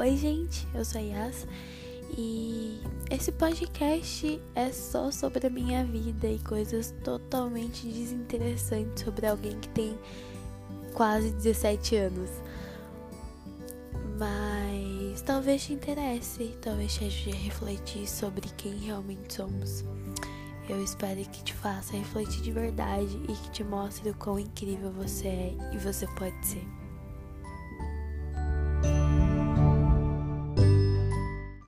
[0.00, 1.44] Oi, gente, eu sou a Yas
[2.16, 9.58] e esse podcast é só sobre a minha vida e coisas totalmente desinteressantes sobre alguém
[9.58, 9.98] que tem
[10.94, 12.30] quase 17 anos.
[14.16, 19.84] Mas talvez te interesse, talvez te ajude a refletir sobre quem realmente somos.
[20.68, 24.92] Eu espero que te faça refletir de verdade e que te mostre o quão incrível
[24.92, 26.87] você é e você pode ser.